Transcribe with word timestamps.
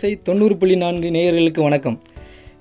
சை 0.00 0.18
தொண்ணூறு 0.22 0.56
புள்ளி 0.56 0.76
நான்கு 0.76 1.08
நேயர்களுக்கு 1.08 1.62
வணக்கம். 1.62 2.02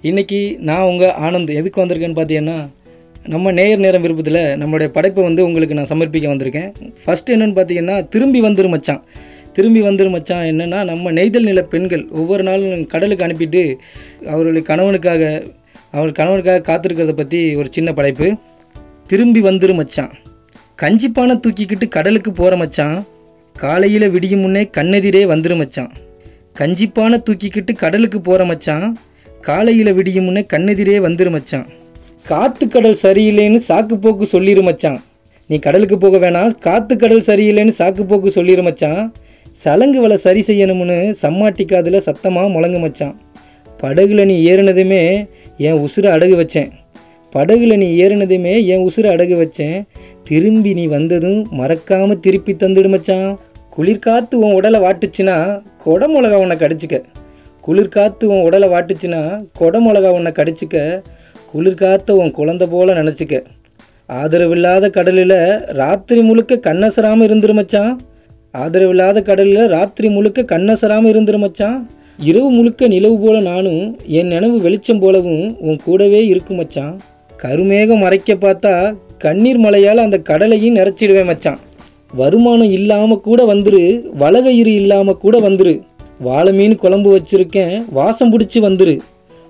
இன்றைக்கி 0.03 0.57
நான் 0.57 0.81
உங்கள் 0.81 1.09
ஆனந்த் 1.09 1.55
எதுக்கு 1.55 1.85
வந்திருக்கேன்னு 1.85 2.17
பார்த்தீங்கன்னா 2.19 2.55
நம்ம 3.27 3.51
நேயர் 3.51 3.79
நேரம் 3.79 4.01
விருப்பத்தில் 4.01 4.33
நம்மளுடைய 4.33 4.87
படைப்பை 4.87 5.23
வந்து 5.23 5.45
உங்களுக்கு 5.45 5.75
நான் 5.75 5.87
சமர்ப்பிக்க 5.89 6.27
வந்திருக்கேன். 6.31 6.73
ஃபஸ்ட்டு 7.05 7.33
என்னென்னு 7.35 7.55
பார்த்தீங்கன்னா 7.59 8.07
திரும்பி 8.07 8.41
வந்துரு 8.41 8.69
மச்சான். 8.69 9.03
திரும்பி 9.53 9.81
வந்துரு 9.81 10.09
மச்சான் 10.09 10.45
என்னென்னா 10.45 10.83
நம்ம 10.83 11.11
நெய்தல் 11.11 11.43
நில 11.43 11.61
பெண்கள் 11.61 12.07
ஒவ்வொரு 12.09 12.43
நாளும் 12.43 12.85
கடலுக்கு 12.85 13.25
அனுப்பிட்டு 13.25 13.63
அவர்களுடைய 14.27 14.67
கணவனுக்காக 14.69 15.51
அவர் 15.91 16.11
கணவனுக்காக 16.11 16.65
காத்திருக்கிறத 16.71 17.11
பற்றி 17.11 17.55
ஒரு 17.55 17.67
சின்ன 17.71 17.93
படைப்பு. 17.93 18.35
திரும்பி 19.07 19.41
வந்துரு 19.41 19.73
மச்சான். 19.73 20.11
கஞ்சிப்பானை 20.81 21.39
தூக்கிக்கிட்டு 21.47 21.87
கடலுக்கு 21.87 22.31
போகிற 22.31 22.55
மச்சான். 22.55 23.07
காலையில் 23.53 24.09
விடியும் 24.09 24.39
முன்னே 24.39 24.69
கண்ணெதிரே 24.77 25.23
வந்துரு 25.33 25.57
மச்சான். 25.57 25.91
கஞ்சிப்பானை 26.55 27.17
தூக்கிக்கிட்டு 27.27 27.73
கடலுக்கு 27.75 28.21
போகிற 28.21 28.45
மச்சான். 28.45 28.97
காலையில் 29.41 29.91
விடியும்னு 29.97 30.41
கண்ணெதிரே 30.53 30.97
வந்துரு 31.05 31.29
மச்சான். 31.29 31.67
காத்து 32.25 32.67
கடல் 32.67 32.97
சரியில்லைன்னு 33.03 33.59
சாக்கு 33.67 33.95
போக்கு 33.95 34.25
சொல்லிரு 34.31 34.61
மச்சான். 34.61 35.03
நீ 35.47 35.59
கடலுக்கு 35.59 35.97
போக 35.97 36.17
வேணாம் 36.17 36.51
காத்து 36.59 36.95
கடல் 36.95 37.23
சரியில்லைன்னு 37.27 37.73
சாக்கு 37.77 38.03
போக்கு 38.03 38.31
சொல்லிரு 38.41 38.63
மச்சான். 38.63 39.13
சலங்கு 39.51 40.01
வலை 40.01 40.17
சரி 40.17 40.43
செய்யணும்னு 40.47 41.15
சம்மாட்டிக்காதில் 41.21 41.97
சத்தமாக 41.97 42.49
முழங்கு 42.49 42.79
மச்சான். 42.79 43.15
படகுல 43.81 44.25
நீ 44.25 44.35
ஏறினதுமே 44.51 45.01
என் 45.57 45.79
உசுரை 45.85 46.09
அடகு 46.15 46.35
வச்சேன். 46.41 46.69
படகுல 47.35 47.77
நீ 47.77 47.87
ஏறினதுமே 48.03 48.65
என் 48.65 48.83
உசுரை 48.87 49.09
அடகு 49.15 49.35
வச்சேன். 49.43 49.77
திரும்பி 50.23 50.73
நீ 50.73 50.85
வந்ததும் 50.87 51.47
மறக்காமல் 51.51 52.19
திருப்பி 52.19 52.53
தந்துடு 52.53 52.89
மச்சான். 52.89 53.39
குளிர்காத்து 53.75 54.35
உன் 54.35 54.53
உடலை 54.53 54.79
வாட்டுச்சுன்னா 54.79 55.35
கொடை 55.83 56.07
மிளகா 56.13 56.37
உன்னை 56.43 56.57
கடிச்சிக்க. 56.57 57.03
குளிர்காத்து 57.67 58.25
உன் 58.25 58.41
உடலை 58.41 58.69
வாட்டுச்சுன்னா 58.69 59.21
கொடை 59.53 59.79
மிளகா 59.85 60.09
உன்னை 60.09 60.31
கடிச்சிக்க. 60.31 60.77
குளிர்காத்த 61.53 62.11
உன் 62.11 62.31
குழந்தை 62.31 62.67
போல 62.67 62.93
நினச்சிக்க. 62.93 63.43
ஆதரவில்லாத 64.09 64.89
கடலில் 64.89 65.37
ராத்திரி 65.81 66.21
முழுக்க 66.21 66.59
கண்ணசராமல் 66.67 67.27
இருந்துரு 67.29 67.53
மச்சான். 67.53 67.93
ஆதரவில்லாத 68.53 69.21
கடலில் 69.21 69.67
ராத்திரி 69.67 70.09
முழுக்க 70.09 70.41
கண்ணசராமல் 70.41 71.11
இருந்துரு 71.13 71.37
மச்சான். 71.37 71.89
இரவு 72.17 72.49
முழுக்க 72.49 72.87
நிலவு 72.87 73.17
போல 73.19 73.39
நானும் 73.39 73.83
என் 74.05 74.27
நினைவு 74.27 74.57
வெளிச்சம் 74.59 74.99
போலவும் 74.99 75.57
உன் 75.59 75.79
கூடவே 75.83 76.25
இருக்கும் 76.25 76.57
மச்சான். 76.57 76.95
கருமேகம் 77.43 78.03
மறைக்க 78.05 78.33
பார்த்தா 78.33 78.73
கண்ணீர் 79.17 79.57
மலையால் 79.57 80.05
அந்த 80.05 80.17
கடலையும் 80.17 80.75
நிறச்சிடுவேன் 80.75 81.25
மச்சான். 81.25 81.59
வருமானம் 82.13 82.71
இல்லாமல் 82.71 83.21
கூட 83.21 83.53
வந்துரு 83.53 84.01
வலகயிறு 84.17 84.73
இல்லாமல் 84.81 85.17
கூட 85.17 85.39
வந்துரு. 85.39 85.81
வாழை 86.19 86.53
மீன் 86.53 86.75
குழம்பு 86.75 87.09
வச்சிருக்கேன் 87.17 87.85
வாசம் 87.89 88.31
பிடிச்சி 88.31 88.59
வந்துரு. 88.61 88.97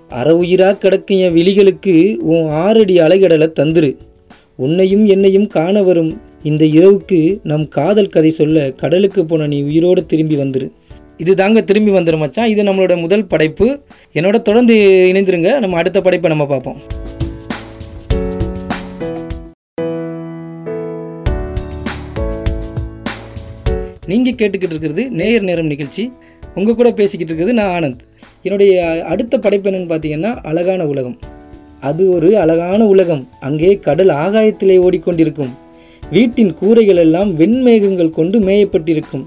அற 0.08 0.36
உயிராக 0.36 0.76
கிடக்கும் 0.76 1.18
என் 1.18 1.34
விழிகளுக்கு 1.34 2.16
உன் 2.16 2.50
ஆறடி 2.50 2.96
அலைகடலை 2.96 3.48
தந்துரு. 3.60 3.96
உன்னையும் 4.56 5.06
என்னையும் 5.06 5.46
காண 5.46 5.82
வரும். 5.82 6.20
இந்த 6.42 6.64
இரவுக்கு 6.64 7.36
நம் 7.42 7.68
காதல் 7.68 8.08
கதை 8.08 8.30
சொல்ல 8.30 8.70
கடலுக்கு 8.70 9.24
போன 9.24 9.46
நீ 9.46 9.62
உயிரோடு 9.62 10.06
திரும்பி 10.06 10.36
வந்துரு. 10.36 10.70
இது 11.16 11.34
தாங்க 11.34 11.60
திரும்பி 11.60 11.90
வந்துடும் 11.90 12.18
மச்சான். 12.18 12.48
இது 12.48 12.62
நம்மளோட 12.62 13.00
முதல் 13.00 13.26
படைப்பு. 13.26 13.80
என்னோட 14.14 14.42
தொடர்ந்து 14.42 14.74
இணைந்திருங்க. 15.12 15.58
நம்ம 15.58 15.76
அடுத்த 15.76 16.00
படைப்பை 16.00 16.30
நம்ம 16.30 16.46
பார்ப்போம். 16.46 16.80
நீங்கள் 24.10 24.32
கேட்டுக்கிட்டு 24.32 24.72
இருக்கிறது 24.72 25.10
நேயர் 25.10 25.42
நேரம் 25.42 25.66
நிகழ்ச்சி. 25.66 26.12
உங்கள் 26.54 26.74
கூட 26.74 26.90
பேசிக்கிட்டு 26.90 27.34
இருக்கிறது 27.34 27.52
நான் 27.52 27.82
ஆனந்த். 27.82 27.98
என்னுடைய 28.42 29.04
அடுத்த 29.04 29.38
படைப்பு 29.38 29.70
என்னென்னு 29.70 29.90
பார்த்தீங்கன்னா 29.92 30.36
அழகான 30.42 30.86
உலகம். 30.86 31.18
அது 31.80 32.10
ஒரு 32.10 32.38
அழகான 32.38 32.86
உலகம். 32.86 33.28
அங்கே 33.40 33.78
கடல் 33.78 34.08
ஆகாயத்திலே 34.08 34.76
ஓடிக்கொண்டிருக்கும். 34.78 35.48
வீட்டின் 36.10 36.54
கூரைகள் 36.54 36.96
எல்லாம் 36.96 37.38
வெண்மேகங்கள் 37.40 38.10
கொண்டு 38.10 38.38
மேயப்பட்டிருக்கும். 38.38 39.26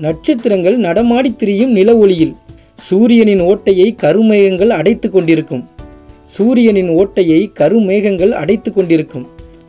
நட்சத்திரங்கள் 0.00 0.78
நடமாடித் 0.78 1.38
திரியும் 1.38 1.72
நில 1.72 1.96
ஒளியில். 1.96 2.34
சூரியனின் 2.74 3.40
ஓட்டையை 3.40 3.94
கருமேகங்கள் 4.02 4.68
அடைத்து 4.68 5.10
கொண்டிருக்கும். 5.10 5.68
சூரியனின் 6.24 6.90
ஓட்டையை 6.90 7.52
கருமேகங்கள் 7.60 8.30
அடைத்து 8.30 8.72
கொண்டிருக்கும். 8.72 9.26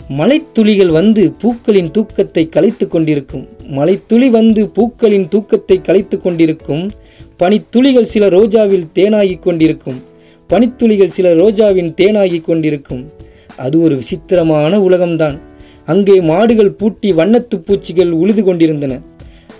மலைத்துளிகள் 0.09 0.88
வந்து 0.88 1.31
பூக்களின் 1.31 1.91
தூக்கத்தை 1.91 2.45
கலைத்து 2.45 2.88
கொண்டிருக்கும். 2.88 3.47
மலைத்துளி 3.68 4.29
வந்து 4.29 4.68
பூக்களின் 4.68 5.28
தூக்கத்தை 5.28 5.79
கலைத்து 5.81 6.22
கொண்டிருக்கும். 6.22 6.91
பனித்துளிகள் 7.40 8.01
சில 8.01 8.28
ரோஜாவில் 8.28 8.85
தேனாகிக் 8.95 9.40
கொண்டிருக்கும். 9.40 10.03
பனித்துளிகள் 10.50 11.06
சில 11.06 11.34
ரோஜாவின் 11.34 11.94
தேனாகிக் 12.01 12.41
கொண்டிருக்கும். 12.41 13.12
அது 13.57 13.81
ஒரு 13.81 13.95
விசித்திரமான 13.95 14.78
உலகம்தான். 14.78 15.40
அங்கே 15.85 16.22
மாடுகள் 16.22 16.72
பூட்டி 16.72 17.13
வண்ணத்து 17.13 17.57
பூச்சிகள் 17.66 18.12
உழுது 18.12 18.44
கொண்டிருந்தன. 18.44 19.00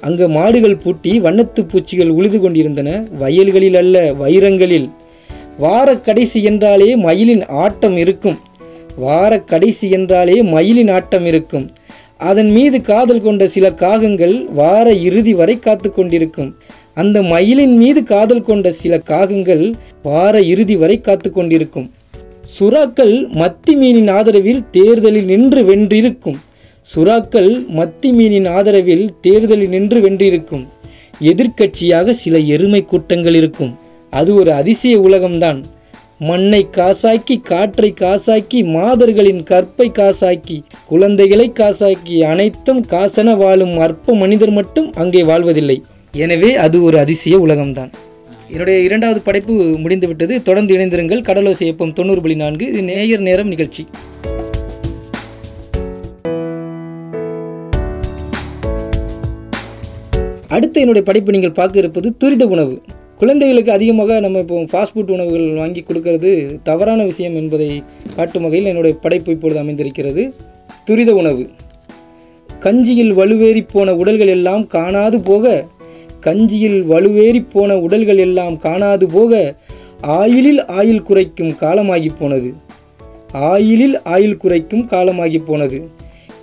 அங்கே 0.02 0.28
மாடுகள் 0.28 0.78
பூட்டி 0.78 1.20
வண்ணத்து 1.20 1.62
பூச்சிகள் 1.68 2.10
உழுது 2.10 2.40
கொண்டிருந்தன. 2.40 3.04
வயல்களில் 3.18 3.76
அல்ல 3.76 4.14
வைரங்களில். 4.14 4.90
வார 5.58 5.98
கடைசி 5.98 6.44
என்றாலே 6.44 6.96
மயிலின் 6.96 7.46
ஆட்டம் 7.46 7.98
இருக்கும். 7.98 8.38
வார 8.98 9.40
கடைசி 9.40 9.90
என்றாலே 9.90 10.42
மயிலின் 10.42 10.88
ஆட்டம் 10.88 11.26
இருக்கும். 11.26 11.66
அதன் 12.18 12.50
மீது 12.50 12.82
காதல் 12.82 13.22
கொண்ட 13.22 13.48
சில 13.48 13.70
காகங்கள் 13.70 14.46
வார 14.54 14.94
இறுதி 14.94 15.34
வரை 15.34 15.60
காத்து 15.60 15.92
கொண்டிருக்கும். 15.92 16.56
அந்த 16.94 17.22
மயிலின் 17.22 17.78
மீது 17.78 18.04
காதல் 18.04 18.42
கொண்ட 18.42 18.72
சில 18.72 19.02
காகங்கள் 19.10 19.74
வார 20.04 20.42
இறுதி 20.42 20.76
வரை 20.76 21.02
காத்து 21.02 21.32
கொண்டிருக்கும். 21.32 21.92
சுறாக்கள் 22.60 23.16
மத்தி 23.34 23.70
மீனின் 23.70 24.12
ஆதரவில் 24.12 24.64
தேர்தலில் 24.72 25.26
நின்று 25.26 25.64
வென்றிருக்கும். 25.64 26.38
சுறாக்கள் 26.96 27.52
மத்தி 27.78 28.10
மீனின் 28.20 28.50
ஆதரவில் 28.50 29.10
தேர்தலில் 29.22 29.70
நின்று 29.70 30.10
வென்றிருக்கும். 30.10 30.66
எதிர்க்கட்சியாக 31.22 32.10
சில 32.10 32.38
எருமை 32.40 32.86
கூட்டங்கள் 32.86 33.36
இருக்கும். 33.36 33.78
அது 34.10 34.36
ஒரு 34.36 34.54
அதிசய 34.54 35.00
உலகம்தான். 35.00 35.64
மண்ணை 36.20 36.68
காசாக்கி 36.72 37.36
காற்றை 37.42 37.94
காசாக்கி 38.00 38.60
மாதர்களின் 38.66 39.42
கற்பை 39.44 39.88
காசாக்கி 40.00 40.58
குழந்தைகளை 40.88 41.52
காசாக்கி 41.60 42.16
அனைத்தும் 42.22 42.82
காசென 42.86 43.36
வாழும் 43.36 43.78
அற்ப 43.78 44.16
மனிதர் 44.16 44.50
மட்டும் 44.50 44.94
அங்கே 44.94 45.24
வாழ்வதில்லை. 45.24 45.84
எனவே 46.14 46.56
அது 46.56 46.84
ஒரு 46.84 47.00
அதிசய 47.00 47.38
உலகம்தான். 47.48 47.92
என்னுடைய 48.50 48.80
இரண்டாவது 48.80 49.22
படைப்பு 49.22 49.54
முடிந்துவிட்டது. 49.54 50.42
தொடர்ந்து 50.42 50.76
இணைந்திருங்கள். 50.78 51.26
கடலோசை 51.30 51.68
எப்பம் 51.72 51.94
தொண்ணூறு 51.94 52.22
புள்ளி 52.22 52.36
நான்கு. 52.36 52.68
இது 52.68 52.84
நேயர் 52.84 53.20
நேரம் 53.20 53.48
நிகழ்ச்சி. 53.48 53.86
அடுத்த 60.48 60.80
என்னுடைய 60.80 61.06
படைப்பு 61.08 61.32
நீங்கள் 61.32 61.52
பார்க்க 61.52 61.80
இருப்பது 61.80 62.18
துரித 62.18 62.48
உணவு. 62.48 62.82
குழந்தைகளுக்கு 63.20 63.72
அதிகமாக 63.72 64.20
நம்ம 64.20 64.40
இப்போ 64.40 64.58
ஃபாஸ்ட் 64.72 64.94
ஃபுட் 64.96 65.14
உணவுகள் 65.14 65.46
வாங்கி 65.54 65.82
கொடுக்கறது 65.82 66.60
தவறான 66.64 67.04
விஷயம் 67.04 67.36
என்பதை 67.36 67.84
காட்டும் 68.16 68.44
வகையில் 68.44 68.70
என்னுடைய 68.70 68.98
படைப்பு 68.98 69.32
இப்பொழுது 69.32 69.60
அமைந்திருக்கிறது. 69.60 70.24
துரித 70.84 71.16
உணவு. 71.16 71.50
கஞ்சியில் 72.60 73.14
வலுவேறி 73.18 73.64
போன 73.72 73.96
உடல்கள் 73.96 74.28
எல்லாம் 74.28 74.68
காணாது 74.68 75.20
போக 75.20 75.66
கஞ்சியில் 76.20 76.80
வலுவேறி 76.90 77.46
போன 77.52 77.78
உடல்கள் 77.78 78.18
எல்லாம் 78.18 78.56
காணாது 78.58 79.08
போக 79.08 79.56
ஆயிலில் 80.02 80.62
ஆயில் 80.80 81.04
குறைக்கும் 81.04 81.56
காலமாகி 81.56 82.10
போனது. 82.10 82.54
ஆயிலில் 83.32 83.98
ஆயில் 84.16 84.38
குறைக்கும் 84.38 84.86
காலமாகி 84.86 85.40
போனது. 85.40 85.80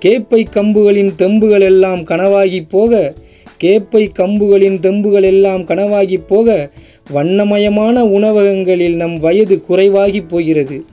கேப்பை 0.02 0.40
கம்புகளின் 0.56 1.12
தெம்புகள் 1.18 1.60
எல்லாம் 1.60 2.00
கனவாகி 2.00 2.60
போக 2.70 3.14
கேப்பை 3.62 4.08
கம்புகளின் 4.18 4.78
தெம்புகள் 4.78 5.22
எல்லாம் 5.22 5.62
கனவாகி 5.62 6.18
போக 6.28 6.70
வண்ணமயமான 7.12 8.04
உணவகங்களில் 8.04 8.96
நம் 8.96 9.18
வயது 9.18 9.60
குறைவாகி 9.60 10.20
போகிறது. 10.20 10.84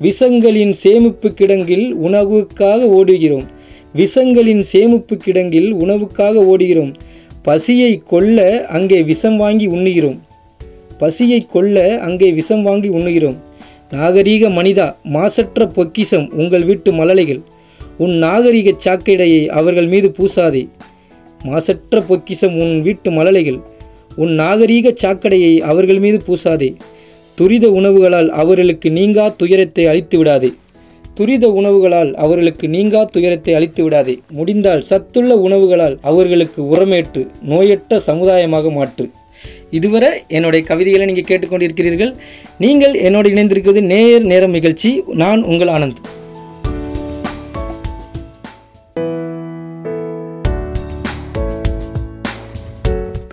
விஷங்களின் 0.00 0.70
சேமிப்பு 0.70 1.28
கிடங்கில் 1.28 1.86
உணவுக்காக 1.94 2.80
ஓடுகிறோம். 2.98 3.46
விஷங்களின் 3.96 4.60
சேமிப்பு 4.60 5.16
கிடங்கில் 5.16 5.70
உணவுக்காக 5.72 6.44
ஓடுகிறோம். 6.44 6.94
பசியை 7.42 8.02
கொல்ல 8.06 8.66
அங்கே 8.66 9.02
விஷம் 9.02 9.36
வாங்கி 9.36 9.68
உண்ணுகிறோம். 9.68 10.18
பசியை 10.98 11.46
கொல்ல 11.46 11.98
அங்கே 11.98 12.32
விஷம் 12.32 12.62
வாங்கி 12.62 12.88
உண்ணுகிறோம். 12.88 13.36
நாகரீக 13.90 14.50
மனிதா 14.50 14.94
மாசற்ற 15.02 15.66
பொக்கிஷம் 15.66 16.32
உங்கள் 16.32 16.64
வீட்டு 16.64 16.92
மலலைகள். 16.92 17.40
உன் 17.98 18.22
நாகரீக 18.22 18.72
சாக்கடையை 18.84 19.46
அவர்கள் 19.48 19.86
மீது 19.86 20.12
பூசாதே. 20.18 20.68
மாசற்ற 21.42 22.00
பொக்கிஷம் 22.00 22.56
உன் 22.56 22.82
வீட்டு 22.82 23.10
மழலைகள் 23.10 23.60
உன் 24.16 24.38
நாகரீக 24.38 24.94
சாக்கடையை 25.02 25.58
அவர்கள் 25.58 25.98
மீது 25.98 26.20
பூசாதே. 26.26 26.74
துரித 27.34 27.70
உணவுகளால் 27.70 28.30
அவர்களுக்கு 28.30 28.90
நீங்கா 28.90 29.28
துயரத்தை 29.28 29.86
அழித்து 29.86 30.18
விடாதே. 30.18 30.52
துரித 31.14 31.48
உணவுகளால் 31.48 32.14
அவர்களுக்கு 32.14 32.68
நீங்கா 32.68 33.04
துயரத்தை 33.04 33.54
அழித்து 33.54 33.82
விடாதே. 33.82 34.20
முடிந்தால் 34.30 34.82
சத்துள்ள 34.82 35.36
உணவுகளால் 35.36 35.98
அவர்களுக்கு 36.02 36.62
உரமேற்று 36.62 37.28
நோயற்ற 37.48 38.00
சமுதாயமாக 38.06 38.72
மாற்று. 38.72 39.10
இதுவரை 39.70 40.10
என்னுடைய 40.28 40.66
கவிதைகளை 40.66 41.06
நீங்கள் 41.06 41.38
கேட்டுக்கொண்டிருக்கிறீர்கள். 41.38 42.14
நீங்கள் 42.58 42.94
என்னோடு 42.94 43.30
இணைந்திருக்கிறது 43.30 43.80
நேர் 43.80 44.22
நேரம் 44.22 44.50
நிகழ்ச்சி. 44.50 45.02
நான் 45.14 45.42
உங்கள் 45.42 45.68
ஆனந்த். 45.68 46.17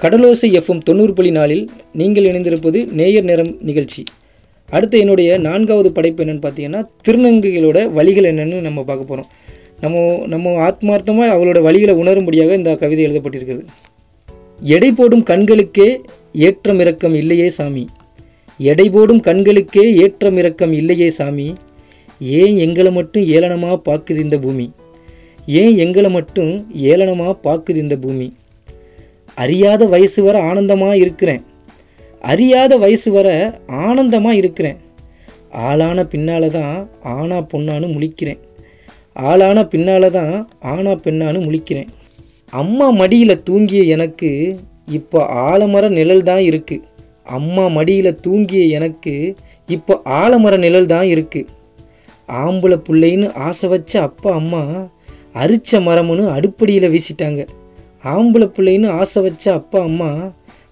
கடலோசை 0.06 0.48
எஃப்எம் 0.60 0.82
தொண்ணூறு 0.84 1.14
புள்ளி 1.14 1.32
நாளில் 1.32 1.70
நீங்கள் 1.94 2.24
இணைந்திருப்பது 2.24 2.92
நேயர் 2.92 3.24
நேரம் 3.24 3.58
நிகழ்ச்சி. 3.62 4.04
அடுத்து 4.66 5.00
என்னுடைய 5.00 5.38
நான்காவது 5.38 5.92
படைப்பு 5.92 6.26
என்னென்னு 6.26 6.44
பார்த்தீங்கன்னா 6.46 6.82
திருநங்கைகளோட 7.06 7.92
வழிகள் 7.92 8.28
என்னென்னு 8.34 8.60
நம்ம 8.60 8.84
பார்க்க 8.84 9.06
போகிறோம் 9.06 9.30
நம்ம 9.82 10.26
நம்ம 10.28 10.54
ஆத்மார்த்தமாக 10.68 11.34
அவளோட 11.36 11.60
வழிகளை 11.68 11.96
உணரும்படியாக 12.02 12.54
இந்த 12.54 12.76
கவிதை 12.76 13.06
எழுதப்பட்டிருக்கிறது. 13.06 13.66
எடை 14.62 14.92
போடும் 14.92 15.24
கண்களுக்கே 15.24 15.98
ஏற்றம் 16.34 16.80
இறக்கம் 16.80 17.16
இல்லையே 17.16 17.50
சாமி. 17.50 17.88
எடை 18.58 18.90
போடும் 18.90 19.22
கண்களுக்கே 19.22 19.96
ஏற்றம் 19.96 20.38
இறக்கம் 20.38 20.74
இல்லையே 20.74 21.10
சாமி. 21.10 21.54
ஏன் 22.20 22.58
எங்களை 22.58 22.92
மட்டும் 22.92 23.24
ஏளனமாக 23.24 23.82
பார்க்குது 23.90 24.18
இந்த 24.18 24.38
பூமி? 24.38 24.72
ஏன் 25.46 25.78
எங்களை 25.78 26.10
மட்டும் 26.10 26.68
ஏளனமாக 26.76 27.36
பார்க்குது 27.44 27.76
இந்த 27.76 27.96
பூமி? 27.98 28.34
அறியாத 29.44 29.84
வயசு 29.94 30.20
வர 30.28 30.36
ஆனந்தமாக 30.50 30.96
இருக்கிறேன். 31.04 31.44
அறியாத 32.32 32.74
வயசு 32.84 33.10
வர 33.16 33.30
ஆனந்தமாக 33.86 34.40
இருக்கிறேன். 34.42 34.80
ஆளான 35.68 36.00
பின்னால் 36.14 36.48
தான் 36.58 36.78
ஆனா 37.18 37.38
பொண்ணான்னு 37.52 37.88
முழிக்கிறேன். 37.96 38.40
ஆளான 39.30 39.60
பின்னால் 39.74 40.08
தான் 40.18 40.34
ஆனா 40.74 40.94
பெண்ணான்னு 41.06 41.42
முழிக்கிறேன். 41.48 41.92
அம்மா 42.62 42.88
மடியில் 43.02 43.44
தூங்கிய 43.50 43.82
எனக்கு 43.96 44.32
இப்போ 44.98 45.20
ஆலமர 45.50 45.86
நிழல் 45.98 46.26
தான் 46.32 46.44
இருக்குது 46.50 46.88
அம்மா 47.38 47.64
மடியில் 47.78 48.20
தூங்கிய 48.26 48.64
எனக்கு 48.78 49.14
இப்போ 49.76 49.94
ஆலமர 50.22 50.56
நிழல் 50.66 50.92
தான் 50.96 51.08
இருக்குது 51.14 51.52
ஆம்பளை 52.44 52.78
பிள்ளைன்னு 52.88 53.28
ஆசை 53.48 53.68
வச்ச 53.74 53.94
அப்பா 54.08 54.30
அம்மா 54.42 54.62
அரிச்ச 55.42 55.80
மரம்னு 55.88 56.24
அடுப்படியில் 56.36 56.94
வீசிட்டாங்க. 56.94 57.42
ஆம்பளை 58.06 58.48
பிள்ளைன்னு 58.58 58.88
ஆசை 58.88 59.24
வச்ச 59.24 59.54
அப்பா 59.54 59.80
அம்மா 59.82 60.10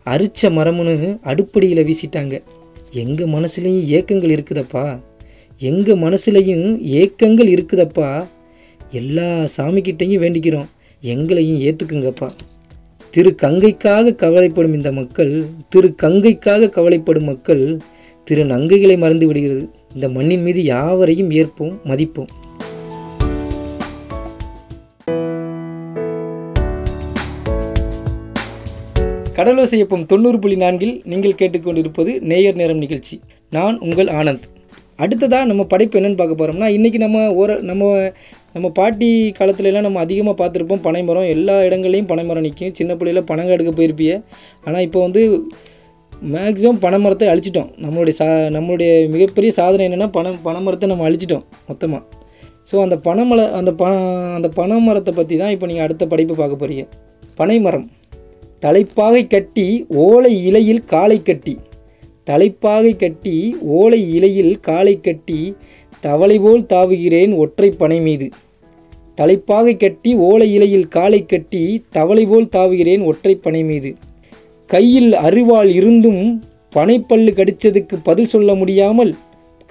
அரிச்ச 0.06 0.42
மரமுன்னு 0.42 1.20
அடுப்படியில் 1.24 1.86
வீசிட்டாங்க. 1.90 2.42
எங்கள் 2.92 3.28
மனசுலேயும் 3.28 3.84
ஏக்கங்கள் 3.96 4.34
இருக்குதப்பா. 4.36 5.00
எங்கள் 5.58 6.00
மனசுலையும் 6.00 6.66
ஏக்கங்கள் 7.00 7.52
இருக்குதப்பா. 7.56 8.10
எல்லா 8.92 9.30
சாமிக்கிட்டையும் 9.58 10.24
வேண்டிக்கிறோம். 10.24 10.70
எங்களையும் 11.02 11.60
ஏற்றுக்குங்கப்பா 11.60 12.30
திரு 13.10 13.36
கங்கைக்காக 13.42 14.16
கவலைப்படும் 14.16 14.74
இந்த 14.74 14.92
மக்கள் 14.92 15.46
திரு 15.70 15.96
கங்கைக்காக 16.02 16.70
கவலைப்படும் 16.70 17.24
மக்கள் 17.24 17.82
திரு 18.24 18.44
நங்கைகளை 18.46 18.98
மறந்து 18.98 19.28
விடுகிறது. 19.28 19.70
இந்த 19.94 20.10
மண்ணின் 20.10 20.42
மீது 20.42 20.64
யாவரையும் 20.64 21.32
ஏற்போம் 21.32 21.76
மதிப்போம். 21.86 22.32
கடலோசை 29.38 29.78
எப்பம் 29.84 30.04
தொண்ணூறு 30.10 30.38
புள்ளி 30.42 30.56
நான்கில் 30.64 30.92
நீங்கள் 31.12 31.38
கேட்டுக்கொண்டிருப்பது 31.38 32.12
நேயர் 32.32 32.58
நேரம் 32.60 32.82
நிகழ்ச்சி. 32.84 33.16
நான் 33.56 33.78
உங்கள் 33.86 34.10
ஆனந்த். 34.18 34.44
அடுத்ததாக 35.04 35.48
நம்ம 35.52 35.64
படைப்பு 35.72 35.98
என்னென்னு 36.00 36.20
பார்க்க 36.20 36.36
போகிறோம்னா 36.42 36.68
இன்றைக்கி 36.76 37.00
நம்ம 37.04 37.24
ஒரு 37.42 37.54
நம்ம 37.70 37.84
நம்ம 38.56 38.68
பாட்டி 38.80 39.10
காலத்துலலாம் 39.40 39.86
நம்ம 39.88 40.02
அதிகமாக 40.06 40.36
பார்த்துருப்போம். 40.42 40.82
பனைமரம் 40.88 41.30
எல்லா 41.36 41.56
இடங்கள்லையும் 41.68 42.10
பனைமரம் 42.12 42.46
நிற்கும் 42.48 42.76
சின்ன 42.80 42.98
பிள்ளையில 43.00 43.24
பனங்க 43.32 43.56
எடுக்க 43.56 43.74
போயிருப்பிய. 43.80 44.12
ஆனால் 44.68 44.86
இப்போ 44.88 45.02
வந்து 45.06 45.24
மேக்ஸிமம் 46.36 46.82
பனைமரத்தை 46.86 47.30
அழிச்சிட்டோம். 47.34 47.72
நம்மளுடைய 47.86 48.16
சா 48.20 48.28
நம்மளுடைய 48.58 48.92
மிகப்பெரிய 49.16 49.52
சாதனை 49.60 49.88
என்னென்னா 49.90 50.10
பனை 50.20 50.36
பனைமரத்தை 50.48 50.90
நம்ம 50.94 51.08
அழிச்சிட்டோம் 51.10 51.46
மொத்தமாக 51.72 52.04
ஸோ 52.70 52.76
அந்த 52.86 52.96
பனைமலை 53.08 53.48
அந்த 53.62 53.72
ப 53.82 53.86
அந்த 54.38 54.50
பனைமரத்தை 54.60 55.14
பற்றி 55.18 55.36
தான் 55.42 55.54
இப்போ 55.56 55.66
நீங்கள் 55.72 55.88
அடுத்த 55.88 56.04
படைப்பு 56.14 56.36
பார்க்க 56.44 56.62
போகிறீங்க 56.62 56.86
பனைமரம். 57.40 57.88
தலைப்பாகை 58.64 59.22
கட்டி 59.28 59.66
ஓலை 60.06 60.34
இலையில் 60.46 60.84
காலை 60.84 61.18
கட்டி. 61.22 61.54
தலைப்பாகை 62.28 62.92
கட்டி 62.96 63.36
ஓலை 63.80 64.00
இலையில் 64.14 64.54
காலை 64.60 64.96
கட்டி 65.00 65.40
தவளை 66.04 66.38
போல் 66.40 66.64
தாவுகிறேன் 66.74 67.34
ஒற்றை 67.36 67.70
பனை 67.82 68.00
மீது. 68.00 68.28
தலைப்பாகை 69.18 69.74
கட்டி 69.78 70.12
ஓலை 70.28 70.48
இலையில் 70.54 70.88
காலை 70.88 71.22
கட்டி 71.26 71.64
தவளை 71.90 72.24
போல் 72.26 72.50
தாவுகிறேன் 72.56 73.04
ஒற்றை 73.04 73.36
பனை 73.36 73.64
மீது. 73.64 73.92
கையில் 74.70 75.12
அருவாள் 75.28 75.72
இருந்தும் 75.80 76.24
பனைப்பல்லு 76.76 77.32
கடித்ததுக்கு 77.40 77.96
பதில் 78.04 78.32
சொல்ல 78.34 78.52
முடியாமல் 78.56 79.12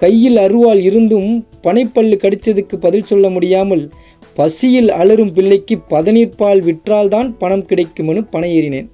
கையில் 0.01 0.37
அருவாள் 0.37 0.81
இருந்தும் 0.89 1.31
பனைப்பல்லு 1.63 2.17
கடித்ததுக்கு 2.23 2.75
பதில் 2.79 3.09
சொல்ல 3.11 3.27
முடியாமல் 3.29 3.83
பசியில் 4.33 4.89
அலறும் 4.89 5.33
பிள்ளைக்கு 5.33 5.77
பதநீர்பால் 5.89 6.61
விற்றால்தான் 6.61 7.37
பணம் 7.37 7.65
கிடைக்குமெனு 7.65 8.27
பனை 8.29 8.49
ஏறினேன் 8.59 8.89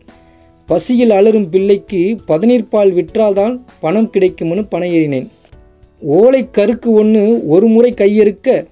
பசியில் 0.65 1.09
அலறும் 1.09 1.49
பிள்ளைக்கு 1.49 2.15
பதநீர்பால் 2.27 2.91
விற்றால்தான் 2.91 3.59
பணம் 3.79 4.09
கிடைக்கும்னு 4.09 4.65
பணையேறினேன் 4.71 5.27
ஓலை 6.01 6.49
கருக்கு 6.57 6.91
ஒன்று 6.91 7.47
ஒரு 7.47 7.67
முறை 7.67 7.93
கையெறுக்க 8.01 8.65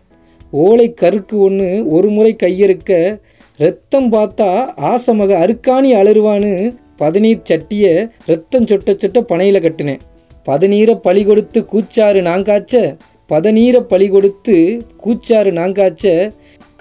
ஓலை 0.52 0.94
கருக்கு 1.02 1.38
ஒன்று 1.38 1.90
ஒரு 1.90 2.10
முறை 2.10 2.36
கையெறுக்க 2.44 3.20
ரத்தம் 3.58 4.12
பார்த்தா 4.12 4.50
ஆசமக 4.82 5.32
அருக்காணி 5.44 5.92
அலறுவான்னு 5.94 6.76
பதநீர் 7.00 7.42
சட்டிய 7.50 8.10
ரத்தம் 8.26 8.66
சொட்ட 8.66 8.90
சொட்ட 8.90 9.22
பனையில் 9.22 9.62
கட்டினேன். 9.62 10.00
பதநீரை 10.46 10.96
பழி 10.96 11.24
கொடுத்து 11.24 11.66
கூச்சாறு 11.72 12.22
நாங்காச்ச 12.22 12.98
பதநீரை 13.30 13.80
பழி 13.80 14.08
கொடுத்து 14.08 14.84
கூச்சாறு 15.06 15.52
நாங்காச்ச 15.52 16.32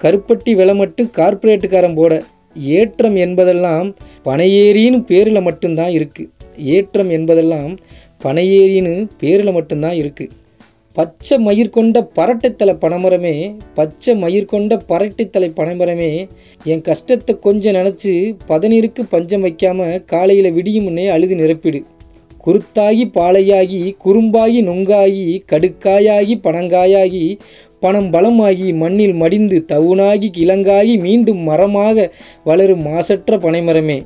கருப்பட்டி 0.03 0.55
விலை 0.55 0.75
மட்டும் 0.75 1.11
கார்ப்பரேட்டுக்காரன் 1.17 1.95
போட. 1.95 2.23
ஏற்றம் 2.55 3.15
என்பதெல்லாம் 3.15 3.95
பனையேரின்னு 4.25 4.99
பேரில் 5.05 5.41
மட்டும்தான் 5.41 5.89
இருக்குது 5.89 6.29
ஏற்றம் 6.57 7.09
என்பதெல்லாம் 7.09 7.77
பனையேரின்னு 8.23 9.07
பேரில் 9.19 9.51
மட்டும்தான் 9.51 9.93
இருக்குது 9.93 10.45
பச்சை 10.93 11.37
மயிர் 11.37 11.69
கொண்ட 11.69 12.09
பரட்டைத்தலை 12.15 12.73
பனைமரமே 12.81 13.55
பச்சை 13.73 14.15
மயிர் 14.15 14.45
கொண்ட 14.45 14.81
பரட்டைத்தலை 14.87 15.49
பனைமரமே 15.55 16.27
என் 16.63 16.81
கஷ்டத்தை 16.81 17.39
கொஞ்சம் 17.39 17.73
நினச்சி 17.73 18.35
பதநீருக்கு 18.47 19.03
பஞ்சம் 19.09 19.41
வைக்காமல் 19.41 20.03
காலையில் 20.05 20.55
விடியும்னே 20.55 20.83
முன்னே 20.83 21.07
அழுது 21.07 21.35
நிரப்பிடு. 21.35 21.81
குருத்தாகி 22.45 23.05
பாலையாகி 23.13 23.95
குறும்பாகி 24.05 24.59
நொங்காகி 24.63 25.39
கடுக்காயாகி 25.51 26.35
பனங்காயாகி 26.43 27.39
பணம் 27.79 28.09
பலமாகி 28.09 28.73
மண்ணில் 28.73 29.13
மடிந்து 29.13 29.57
தவுனாகி 29.71 30.29
கிழங்காகி 30.37 30.97
மீண்டும் 30.97 31.37
மரமாக 31.37 32.07
வளரும் 32.43 32.81
மாசற்ற 32.81 33.37
பனைமரமே. 33.37 33.97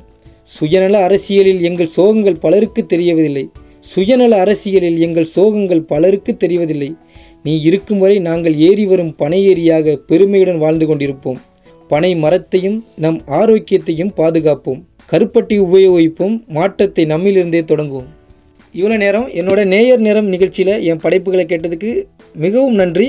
சுயநல 0.44 0.94
அரசியலில் 1.02 1.60
எங்கள் 1.62 1.94
சோகங்கள் 1.96 2.42
பலருக்கு 2.44 2.86
தெரியவதில்லை. 2.92 3.44
சுயநல 3.80 4.32
அரசியலில் 4.40 4.98
எங்கள் 5.00 5.28
சோகங்கள் 5.36 5.80
பலருக்கு 5.80 6.36
தெரிவதில்லை 6.36 6.90
நீ 7.42 7.60
இருக்கும் 7.60 7.98
வரை 7.98 8.18
நாங்கள் 8.18 8.56
ஏறி 8.56 8.84
வரும் 8.86 9.12
பனை 9.16 9.38
ஏரியாக 9.46 9.94
பெருமையுடன் 10.08 10.58
வாழ்ந்து 10.58 10.86
கொண்டிருப்போம். 10.86 11.38
பனை 11.88 12.10
மரத்தையும் 12.14 12.84
நம் 12.96 13.20
ஆரோக்கியத்தையும் 13.26 14.12
பாதுகாப்போம். 14.16 14.80
கருப்பட்டி 15.12 15.56
உபயோகிப்போம். 15.66 16.36
மாற்றத்தை 16.46 17.04
நம்மிலிருந்தே 17.06 17.62
தொடங்குவோம். 17.64 18.10
இவ்வளோ 18.74 18.96
நேரம் 18.96 19.26
என்னோட 19.40 19.60
நேயர் 19.64 20.04
நேரம் 20.06 20.28
நிகழ்ச்சியில் 20.34 20.74
என் 20.90 21.02
படைப்புகளை 21.02 21.44
கேட்டதுக்கு 21.48 21.90
மிகவும் 22.34 22.74
நன்றி. 22.74 23.08